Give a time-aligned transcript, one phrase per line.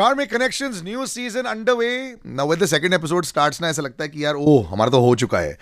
[0.00, 2.14] Karmic Connections new season underway.
[2.24, 5.00] Now, when the second episode starts ना, ऐसा लगता है कि यार, ओह, हमारा तो
[5.00, 5.58] हो चुका है.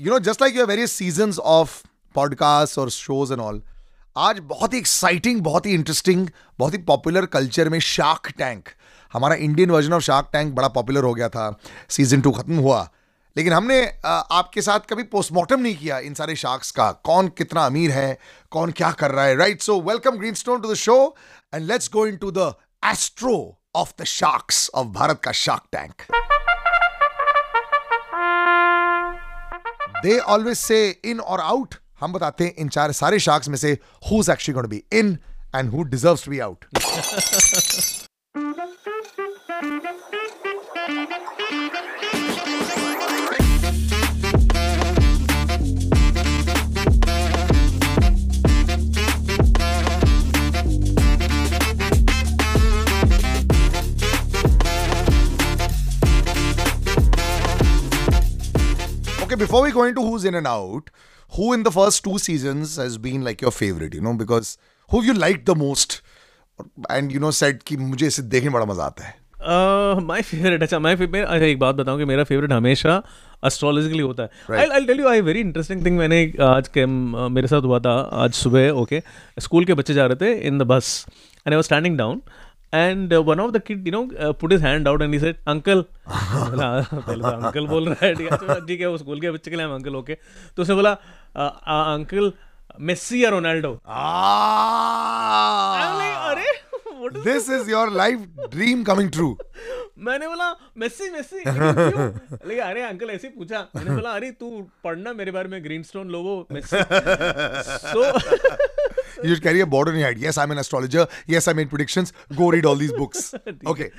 [0.00, 1.72] You know, just like you have various seasons of
[2.14, 3.58] podcasts or shows and all.
[4.16, 6.28] आज बहुत ही एक्साइटिंग बहुत ही इंटरेस्टिंग
[6.58, 8.68] बहुत ही पॉपुलर कल्चर में शार्क टैंक
[9.12, 11.50] हमारा Indian version of Shark Tank बड़ा पॉपुलर हो गया था
[11.90, 12.88] सीज़न टू खत्म हुआ
[13.36, 17.90] लेकिन हमने आपके साथ कभी पोस्टमार्टम नहीं किया इन सारे शार्क्स का कौन कितना अमीर
[17.90, 18.18] है,
[18.50, 21.04] कौन क्या कर रहा है right so welcome Greenstone to the show
[21.54, 23.36] and let's go into the astro
[23.76, 26.02] of the sharks of Bharat का Shark tank
[30.04, 33.72] they always say इन और आउट हम बताते हैं इन चार सारे शार्क्स में से
[34.10, 35.18] who is actually going to be in
[35.56, 36.64] and who deserves to be out
[59.50, 60.90] before we go into who's in and out,
[61.36, 64.50] who in the first two seasons has been like your favorite, you know, because
[64.90, 65.96] who you liked the most
[66.96, 69.18] and you know said कि मुझे इसे देखने में बड़ा मज़ा आता है।
[70.06, 73.02] My favourite अच्छा फेवरेट अच्छा एक बात बताऊँ कि मेरा फेवरेट हमेशा
[73.46, 77.48] एस्ट्रोलॉजिकली होता है। I I tell you I very interesting thing मैंने आज के मेरे
[77.48, 79.02] साथ हुआ था आज सुबह ओके
[79.40, 82.20] स्कूल के बच्चे जा रहे थे in the bus and I was standing down
[82.74, 85.84] and one of the kid you know put his hand out and he said uncle
[86.08, 89.50] पहले तो अंकल बोल रहा है ठीक है चलो, ठीक है वो स्कूल के बच्चे
[89.50, 90.14] के लिए हम अंकल ओके
[90.56, 90.92] तो उसने बोला
[91.36, 92.32] अंकल
[92.80, 94.00] मेस्सी या रोनाल्डो ah,
[96.30, 96.48] अरे
[97.24, 99.34] this is your life dream coming true.
[99.98, 103.58] मैंने बोला मेस्सी मेस्सी लेकिन अरे अंकल ऐसे पूछा.
[103.76, 104.50] मैंने बोला अरे तू
[104.84, 106.82] पढ़ना मेरे बारे में Greenstone Lobo Messi
[107.86, 108.04] so
[109.23, 111.69] you should carry a board on your head yes I'm an astrologer yes I made
[111.73, 113.25] predictions go read all these books
[113.73, 113.89] okay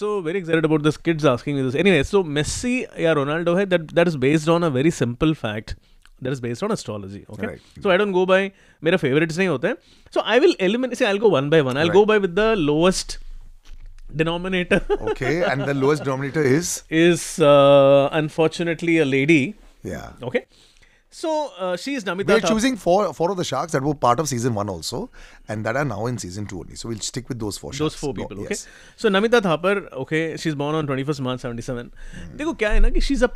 [0.00, 2.74] so very excited about this kids asking me this anyway so Messi
[3.06, 5.74] या Ronaldo है that that is based on a very simple fact
[6.26, 7.60] that is based on astrology okay Right.
[7.84, 8.40] so I don't go by
[8.88, 9.76] मेरा favorites नहीं होते हैं
[10.16, 11.98] so I will eliminate see I'll go one by one I'll Right.
[12.00, 13.18] go by with the lowest
[14.22, 16.70] denominator okay and the lowest denominator is
[17.00, 19.42] is uh, unfortunately a lady
[19.90, 20.42] yeah okay
[21.18, 23.94] so uh, she is Namita We're Thap- choosing four four of the sharks that were
[24.04, 24.98] part of season one also,
[25.48, 26.76] and that are now in season two only.
[26.82, 27.96] So we'll stick with those four those sharks.
[28.02, 28.62] four Go- people okay yes.
[29.04, 31.90] so namita thapar okay she's born on 21st march 77
[32.42, 33.32] देखो क्या है ना कि she is a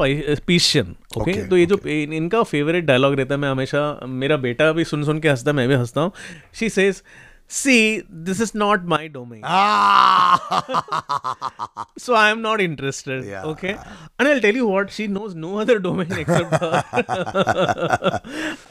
[0.47, 3.83] physician okay Okay, तो ये जो इन- इनका favourite dialogue रहता है मैं हमेशा
[4.23, 6.13] मेरा बेटा भी सुन सुन के हंसता है मैं भी हंसता हूँ
[6.61, 7.03] she says
[7.51, 7.75] See
[8.29, 10.39] this is not my domain Ah!
[12.05, 13.45] so i am not interested Yeah.
[13.51, 13.73] okay
[14.19, 16.81] and i'll tell you what she knows no other domain except her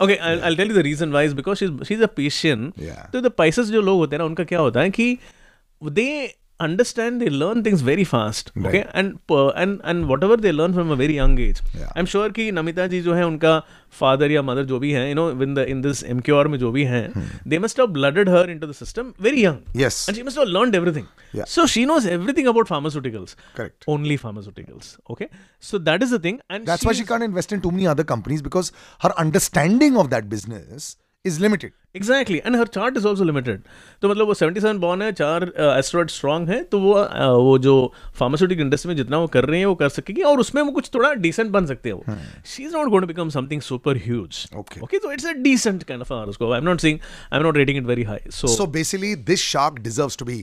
[0.02, 3.04] okay I'll, I'll tell you the reason why is because she's she's a patient Yeah.
[3.14, 5.08] तो the Pisces जो लोग होते हैं ना उनका क्या होता है कि
[6.00, 6.10] they
[6.65, 10.91] understand they learn things very fast okay and uh, and and whatever they learn from
[10.95, 11.91] a very young age Yeah.
[12.01, 13.53] i'm sure कि नमिता जी जो है उनका
[13.99, 16.71] फादर या मदर जो भी है you know in the in this MQR में जो
[16.79, 17.03] भी हैं
[17.53, 20.01] they must have blooded her into the system very young Yes.
[20.09, 21.07] and she must have learned everything
[21.41, 21.49] Yeah.
[21.55, 23.85] so she knows everything about pharmaceuticals Correct.
[23.97, 25.29] only pharmaceuticals okay
[25.71, 27.87] so that is the thing and That's why she she's- can't invest in too many
[27.95, 28.73] other companies because
[29.07, 30.11] her understanding of
[31.29, 31.77] is limited.
[31.97, 33.63] Exactly and her chart is also limited
[34.03, 37.75] तो मतलब वो 77 born है चार asteroid strong है तो वो uh, वो जो
[38.19, 40.91] फार्मास्यूटिक इंडस्ट्री में जितना वो कर रही है वो कर सकेगी और उसमें वो कुछ
[40.95, 44.47] थोड़ा डिसेंट बन सकते हैं वो she is not going to become something super huge
[44.59, 44.83] Okay.
[44.83, 46.99] Okay तो it's a decent kind of horoscope I am not saying
[47.33, 50.39] I am not rating it very high so So basically, this shark deserves to be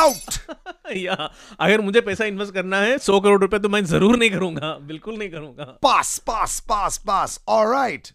[0.00, 0.38] out.
[0.96, 1.14] या
[1.60, 5.18] अगर मुझे पैसा invest करना है 100 करोड़ रुपए तो मैं ज़रूर नहीं करूँगा बिल्कुल
[5.18, 7.38] नहीं करूँगा pass, pass, pass, pass.
[7.48, 8.12] All right.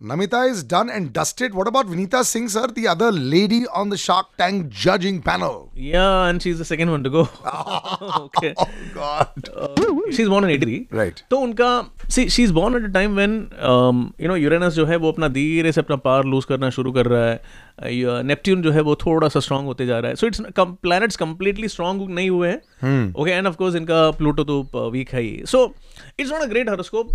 [0.00, 1.54] Namita is done and dusted.
[1.54, 5.70] What about Vinita Singh, sir, the other lady on the Shark Tank judging panel?
[5.74, 7.28] Yeah, and she's the second one to go.
[8.20, 8.54] okay.
[8.56, 9.50] Oh, God.
[10.12, 11.20] She is born in 83 Right.
[11.30, 11.68] तो उनका
[12.10, 13.34] see she is born at a time when
[14.20, 17.06] you know Uranus जो है वो अपना धीरे से अपना power loose करना शुरू कर
[17.06, 20.42] रहा है नेपट्ट्यून जो है वो थोड़ा सा स्ट्रांग होते जा रहा है so it's
[20.58, 25.22] planets completely strong नहीं हुए हैं ओके एंड ऑफ़ कोर्स इनका प्लूटो तो वीक है
[25.22, 25.64] ही so
[26.18, 27.12] it's not a great horoscope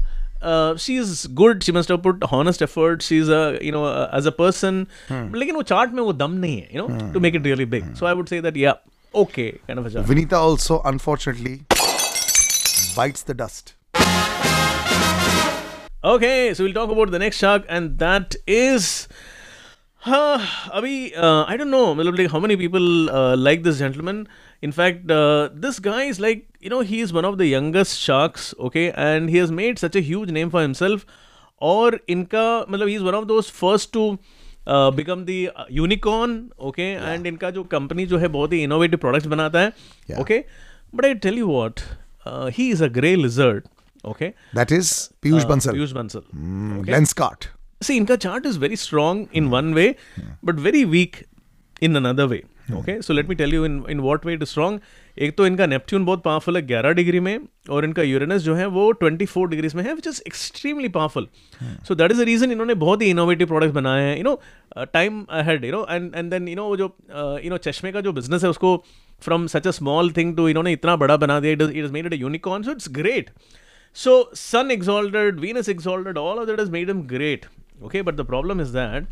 [0.79, 3.85] she is good she must put honest effort she is you know
[4.17, 7.35] as a person लेकिन वो chart में वो दम नहीं है you know to make
[7.35, 8.75] it really big so I would say that या
[9.13, 11.55] okay kind of a chart Vinita also, unfortunately,
[12.97, 13.73] bites the dust.
[16.05, 18.89] Okay, so we'll talk about the next shark, and that is.
[20.05, 20.39] हाँ
[20.71, 22.83] अभी I don't know मतलब like how many people
[23.39, 24.25] like this gentleman
[24.63, 25.07] in fact
[25.61, 29.29] this guy is like you know he is one of the youngest sharks okay and
[29.29, 31.05] he has made such a huge name for himself
[31.61, 34.11] और इनका मतलब he is one of those first to
[34.69, 39.59] become the unicorn okay and इनका जो company जो है बहुत ही innovative products बनाता
[39.59, 40.43] है okay
[40.95, 41.79] but I tell you what
[42.27, 43.67] he is a grey lizard
[44.05, 47.13] okay that is Piyush Bansal Piyush Bansal lens
[47.81, 49.95] See, Inca chart is very strong in one way,
[50.42, 51.25] but very weak
[51.81, 52.44] in another way.
[52.74, 54.80] Okay, so let me tell you in in what way it is strong.
[55.18, 57.38] एक तो इनका Neptune बहुत powerful है 11 degree में
[57.69, 61.27] और इनका Uranus जो है वो 24 डिग्रीज में है which is extremely powerful
[61.88, 65.25] so that is the reason इन्होंने बहुत ही इनोवेटिव प्रोडक्ट्स बनाए हैं you know time
[65.50, 66.95] had you know and and then you know जो
[67.44, 68.75] यू नो चश्मे का जो बिज़नेस है उसको
[69.22, 72.13] from such a small thing to इन्होंने इतना बड़ा बना दिया it is made it
[72.13, 73.30] a unicorn so it's great
[73.98, 77.45] So Sun exalted, Venus exalted, all of that is made him great.
[77.81, 79.06] Okay, but the problem is that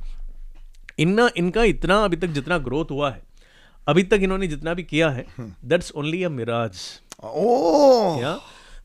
[1.00, 3.22] इनना इनका इतना अभी तक जितना ग्रोथ हुआ है
[3.88, 5.26] अभी तक इन्होंने जितना भी किया है
[5.66, 6.82] that's only a mirage
[7.26, 8.22] Oh.
[8.22, 8.34] या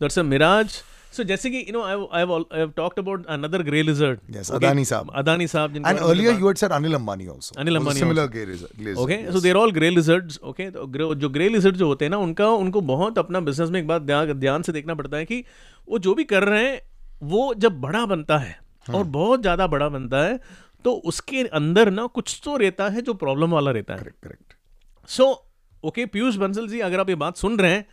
[0.01, 0.69] दैट्स अ मिराज
[1.17, 4.85] सो जैसे कि you know I I have talked about another grey lizard Yes, Adani
[4.87, 5.11] साहब.
[5.23, 7.57] अदानी साहब जिनका And हमने earlier बात- you had said Anil Ambani also.
[7.63, 8.35] Anil Was a Ambani Similar also.
[8.37, 8.71] glazer.
[8.83, 9.33] glazer, okay yes.
[9.33, 12.19] So there all grey lizards okay तो grey- जो grey lizard जो होते हैं ना
[12.27, 14.03] उनका उनको बहुत अपना बिज़नेस में एक बात
[14.37, 15.43] ध्यान से देखना पड़ता है कि
[15.89, 16.81] वो जो भी कर रहे हैं
[17.35, 18.57] वो जब बड़ा बनता है
[18.95, 20.41] और बहुत ज़्यादा बड़ा बनता है
[20.85, 24.53] तो उसके अंदर ना कुछ तो रहता है जो प्रॉब्लम वाला रहता है। Correct, correct.
[25.09, 25.49] So
[25.85, 27.87] okay Piyush Bansal ji अगर आप ये बात सुन रहे हैं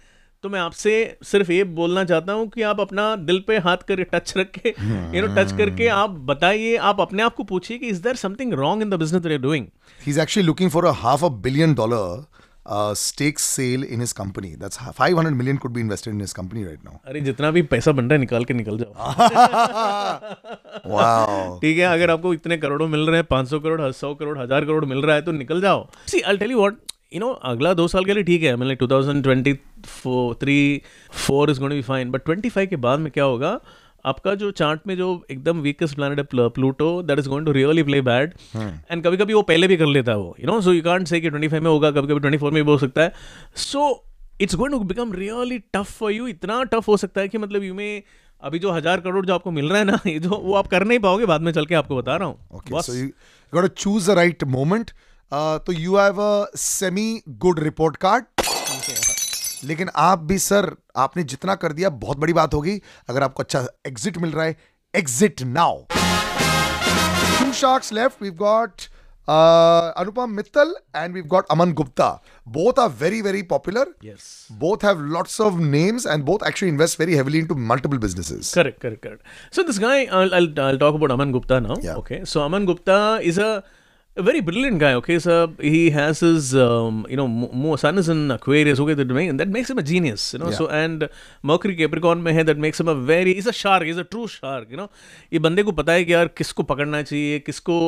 [0.44, 4.04] तो मैं आपसे सिर्फ़ ये बोलना चाहता हूँ कि आप अपना दिल पे हाथ कर
[4.04, 4.70] टच रख के
[5.18, 8.54] यू नो टच करके आप बताइए आप अपने आप को पूछिए कि is there something
[8.54, 9.68] wrong in the business that you doing
[10.08, 12.06] He's actually looking for a half a billion dollar
[12.66, 14.56] uh, stake sale in his company.
[14.56, 17.00] That's ha- 500 million could be invested in his company right now.
[17.08, 18.94] अरे जितना भी पैसा बन रहा है निकाल के निकल जाओ
[20.96, 21.60] Wow.
[21.62, 24.86] ठीक है अगर आपको इतने करोड़ों मिल रहे हैं 500 करोड़ सौ करोड़ हज़ार करोड़
[24.86, 26.76] मिल रहा है तो निकल जाओ see I tell you what
[27.14, 29.58] you know अगला दो साल के लिए ठीक है मतलब 2023
[31.30, 33.60] 4 is going to be fine but 25 के बाद में क्या होगा
[34.06, 37.84] आपका जो चार्ट में जो एकदम वीकेस्ट प्लैनेट है Pluto that is going to really
[37.84, 40.74] play bad and कभी कभी वो पहले भी कर लेता है वो you know so
[40.74, 43.14] you can't say कि 25 में होगा कभी कभी 24 में भी हो सकता है.
[43.56, 44.06] So
[44.42, 47.64] it's going to become really tough for you इतना टफ हो सकता है कि मतलब
[47.64, 48.04] यू में
[48.44, 50.84] अभी जो हज़ार करोड़ जो आपको मिल रहा है ना ये जो वो आप कर
[50.84, 52.38] नहीं पाओगे बाद में चल के आपको बता रहा हूँ.
[52.58, 53.10] Okay, so you
[53.54, 54.94] got to choose the right moment.
[55.32, 59.15] Uh, तो you have a semi good report card.
[59.64, 63.68] लेकिन आप भी सर आपने जितना कर दिया बहुत बड़ी बात होगी अगर आपको अच्छा
[63.86, 64.58] एग्जिट मिल रहा है
[64.96, 67.52] exit now to
[67.96, 68.90] left we've got
[69.28, 72.08] uh, anupam mittal and we've got aman gupta
[72.58, 76.98] both are very very popular yes both have lots of names and both actually invest
[76.98, 79.24] very heavily into multiple businesses Correct, correct, correct.
[79.52, 81.76] So this guy, I'll, I'll, I'll talk about Aman Gupta now.
[81.82, 81.96] Yeah.
[81.96, 82.24] Okay.
[82.26, 83.64] So Aman Gupta is a,
[84.17, 84.93] a very brilliant guy.
[84.95, 85.19] Okay.
[85.19, 88.81] So he has his, um, you know, mo- mo- sun is in Aquarius.
[88.81, 88.95] Okay.
[88.95, 90.33] That, make, that makes him a genius.
[90.33, 90.51] You know.
[90.51, 90.57] Yeah.
[90.57, 91.09] So and
[91.43, 93.85] Mercury Capricorn में है that makes him a very, he's a shark.
[93.85, 94.71] He's a true shark.
[94.71, 94.89] You know.
[95.33, 97.79] ये बंदे को पता है कि यार किसको पकड़ना चाहिए किसको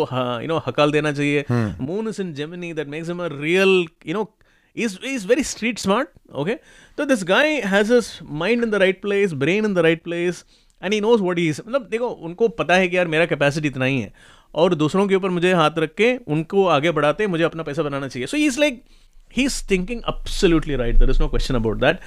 [0.43, 1.45] यू नो हकाल देना चाहिए
[1.91, 4.31] moon is in Gemini that makes him a real you know
[4.77, 6.13] he's he's very street smart
[6.43, 6.55] okay
[6.99, 8.07] so this guy has his
[8.43, 10.39] mind in the right place brain in the right place
[10.83, 13.69] and he knows what he is मतलब देखो उनको पता है कि यार मेरा capacity
[13.69, 14.13] इतना ही है
[14.54, 18.08] और दूसरों के ऊपर मुझे हाथ रख के उनको आगे बढ़ाते मुझे अपना पैसा बनाना
[18.08, 18.84] चाहिए so is like
[19.32, 20.98] He's thinking absolutely right.
[20.98, 22.00] There is no question about that.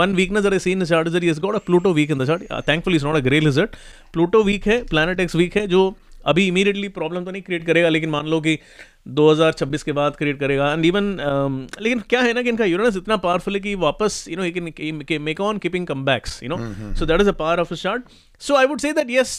[0.00, 1.92] One weakness that I see in the chart is that he has got a Pluto
[1.92, 2.44] weak in the chart.
[2.48, 3.76] Uh, thankfully, it's not a grey lizard.
[4.12, 5.96] Pluto weak है, Planet X weak है, जो
[6.26, 8.58] अभी immediately problem तो नहीं create करेगा लेकिन मान लो कि
[9.18, 11.16] 2026 के बाद क्रिएट करेगा एंड इवन
[11.80, 14.50] लेकिन क्या है ना कि इनका यूरेनस इतना पावरफुल है कि वापस you know he
[14.50, 16.58] can make on keeping comebacks you know
[16.98, 18.02] so that is a power of chart
[18.40, 19.36] so I would say that yes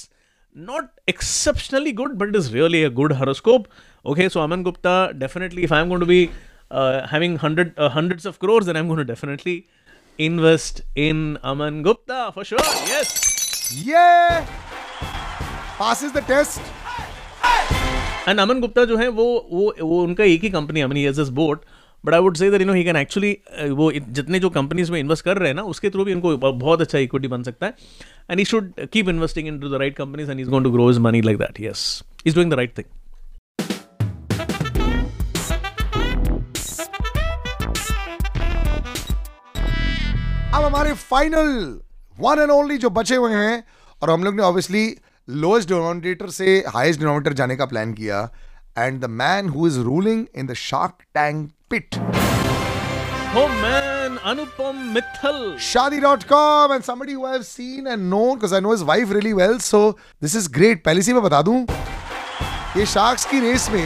[0.54, 3.68] not exceptionally good but it is really a good horoscope
[4.06, 6.30] okay so aman gupta definitely if i'm going to be
[6.70, 9.66] uh, having hundred uh, hundreds of crores then i'm going to definitely
[10.18, 12.58] invest in aman gupta for sure
[12.92, 14.46] yes yeah
[15.78, 16.60] passes the test
[18.28, 21.28] and Aman Gupta जो है वो वो वो उनका एक ही company Aman as this
[21.38, 21.64] boAt
[22.03, 23.31] but I would say that you know he can actually
[23.71, 26.59] वो जितने जो कंपनीज़ में इन्वेस्ट कर रहे हैं ना, उसके थ्रू भी उनको ब-
[26.59, 27.73] बहुत अच्छा इक्विटी बन सकता है।
[28.31, 30.99] And he should keep investing into the right companies and is going to grow is
[30.99, 32.85] money like that yes is doing the right thing
[40.55, 41.79] अब हमारे फाइनल
[42.19, 43.63] वन एंड ओनली जो बचे हुए हैं,
[44.01, 48.21] और हम लोग ने ऑब्वियसली लोएस्ट डिनोमिनेटर से हाईएस्ट डिनोमिनेटर जाने का प्लान किया
[48.77, 51.95] and the man who is ruling in the Shark Tank pit
[53.31, 55.35] Oh man, Anupam Mittal.
[55.63, 59.59] Shadi.com and somebody who I've seen and known because I know his wife really well.
[59.61, 59.81] So
[60.21, 60.83] this is great.
[60.85, 61.59] पहले से मैं बता दूँ
[62.77, 63.85] ये sharks की race में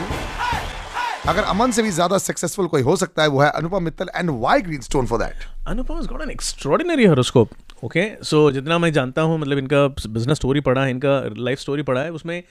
[1.28, 4.30] अगर अमन से भी ज़्यादा सक्सेसफुल कोई हो सकता है वो है Anupam Mittal and
[4.40, 7.54] why Greenstone for that Anupam has got an extraordinary horoscope.
[7.84, 11.82] Okay, so जितना मैं जानता हूँ मतलब इनका बिज़नेस स्टोरी पढ़ा है इनका लाइफ स्टोरी
[11.82, 12.42] पढ़ा है उसमें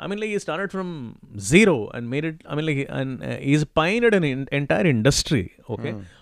[0.00, 0.88] I mean, like he started from
[1.38, 2.40] zero and made it.
[2.46, 4.92] I mean, like and uh, he's pioneered an in- entire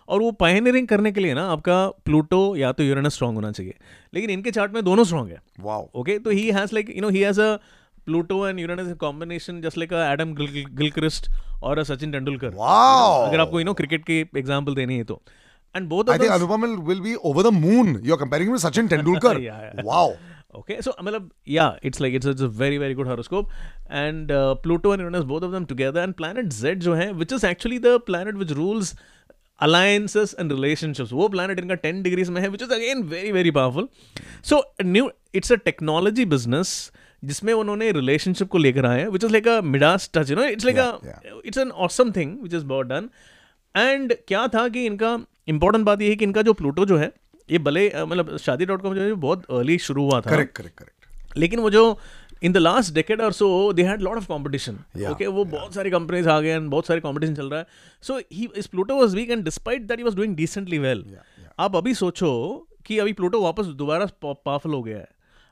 [0.08, 3.74] और वो पायनियरिंग करने के लिए ना आपका प्लूटो या तो यूरेनस स्ट्रांग होना चाहिए।
[4.14, 5.40] लेकिन इनके चार्ट में दोनों स्ट्रांग है।
[6.00, 7.54] ओके तो he has like you know he has a
[8.06, 11.30] Pluto and Uranus combination just like Adam Gilchrist
[11.62, 15.20] और सचिन तेंदुलकर अगर आपको यू नो क्रिकेट की एग्ज़ाम्पल देनी है तो।
[15.74, 18.88] And both I think Anupam will be over the moon you are comparing with Sachin
[18.88, 20.12] Tendulkar wow
[20.54, 23.50] okay so मतलब या it's like it's it's a very very good horoscope
[23.90, 24.28] and
[24.62, 27.78] Pluto and Uranus both of them together and planet zed जो है which is actually
[27.78, 28.94] the planet which rules
[29.61, 33.50] alliances and relationships वो planet इनका ten degrees में है which is again very very
[33.50, 33.88] powerful
[34.44, 36.75] so new it's a technology business
[37.23, 40.64] जिसमें उन्होंने relationship को लेकर आए which is like a Midas touch you know it's
[40.64, 43.08] like a it's an awesome thing which is but done
[43.75, 45.18] and क्या था कि इनका
[45.49, 47.12] important बात यह है कि इनका जो प्लूटो जो है
[47.48, 50.78] ये भले मतलब शादी डॉट कॉम जो है बहुत अर्ली शुरू हुआ था। करेक्ट करेक्ट
[50.78, 51.98] करेक्ट लेकिन वो जो
[52.42, 54.78] इन द लास्ट डेकेड और so they had lot of competition
[55.10, 57.66] okay वो बहुत सारी कंपनीज़ आ गए एंड बहुत सारे कॉम्पिटिशन चल रहा है।
[58.04, 61.04] So he his Pluto was weak and despite that he was doing decently well
[61.58, 62.32] आप अभी सोचो
[62.86, 65.08] कि अभी प्लूटो वापस दोबारा पावरफुल हो गया है।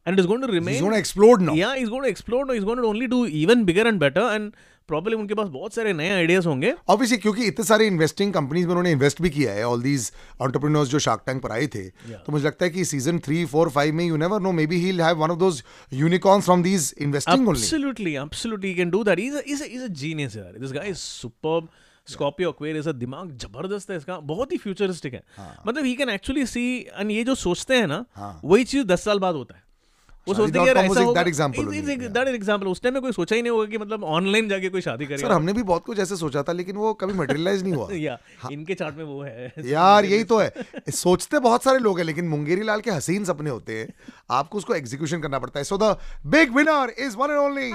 [0.07, 1.57] And is going to He's going to explode now.
[1.57, 4.53] या is going to explore is going to only do even bigger and better and
[4.89, 8.71] problem उनके पास बहुत सारे नए आइडियाज़ होंगे ऑब्वियसली क्योंकि इतने सारे इन्वेस्टिंग कंपनीज़ में
[8.71, 10.11] उन्होंने इन्वेस्ट भी किया है ऑल दीज
[10.43, 13.71] एंटरप्रेन्योर्स जो शार्क टैंक पर आए थे तो मुझे लगता है कि सीज़न थ्री फोर
[13.71, 17.49] फाइव में you never know maybe he have one of those unicorns from these investing
[17.49, 19.19] only Absolutely, absolutely, he can do that.
[19.19, 20.53] He's a, he's a, he's a genius यार.
[20.59, 21.73] This guy is superb.
[22.09, 25.63] Scorpio Aquarius है दिमाग ज़बरदस्त है इसका बहुत ही futuristic है हाँ.
[25.67, 28.41] मतलब he can actually see and ये जो सोचते हैं ना हाँ.
[28.45, 29.63] वही चीज़ दस साल बाद होता है
[30.29, 32.15] वो सोचते हैं कि यार ऐसा yeah.
[32.15, 34.81] दैट एग्जांपल उस टाइम में कोई सोचा ही नहीं होगा कि मतलब ऑनलाइन जाके कोई
[34.81, 37.89] शादी सर हमने भी बहुत कुछ ऐसे सोचा था लेकिन वो कभी मटेरियलाइज नहीं हुआ।
[37.93, 38.19] या
[38.53, 40.55] इनके चार्ट में वो है। यार यही तो है।
[40.91, 43.95] सोचते बहुत सारे लोग हैं लेकिन मुंगेरी लाल के हसीन सपने होते हैं।
[44.31, 47.71] आपको उसको एग्जीक्यूशन करना पड़ता है। So the big winner is one and only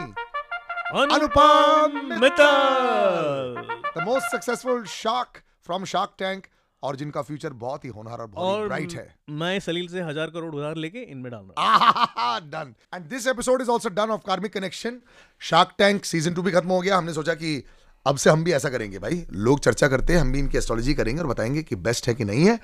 [1.15, 3.55] Anupam Mittal
[3.97, 6.47] the most successful shark from shark tank
[6.83, 10.27] और जिनका फ्यूचर बहुत ही होनहार और बहुत और ब्राइट है। मैं सलील से हज़ार
[10.27, 14.21] करोड़ उधार लेके इनमें डाल रहा हूँ। Done and this episode is also done of
[14.27, 14.99] karmic connection
[15.41, 17.63] shark tank season two भी खत्म हो गया। हमने सोचा कि
[18.05, 20.93] अब से हम भी ऐसा करेंगे भाई। लोग चर्चा करते हैं हम भी इनकी एस्ट्रोलॉजी
[20.93, 22.59] करेंगे और बताएँगे कि बेस्ट है कि नहीं है।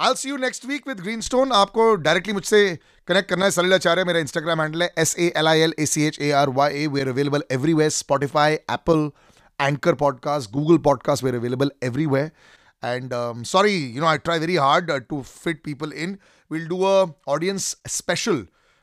[0.00, 2.60] I see you next week with green stone आपको डायरेक्टली मुझसे
[3.08, 5.86] कनेक्ट करना है। सलील आचार्य मेरा इंस्टाग्राम हैंडल है S A L I L A
[5.86, 9.10] C H A R Y A we're available everywhere Spotify Apple
[9.58, 12.30] Anchor podcast Google podcast we're available everywhere
[12.82, 16.18] and um, sorry you know i try very hard uh, to fit people in.
[16.50, 18.36] We'll do a audience special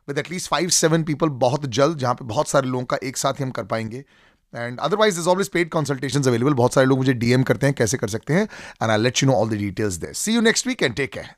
[0.08, 3.18] with at least five seven people बहुत जल्द जहाँ पे बहुत सारे लोगों का एक
[3.18, 4.04] साथ ही हम कर पाएँगे।
[4.56, 7.98] And otherwise is always paid consultation available बहुत सारे लोग मुझे डीएम करते हैं कैसे
[7.98, 8.44] कर सकते हैं?
[8.82, 11.12] And I let you know all the details there see you next week and take
[11.14, 11.30] care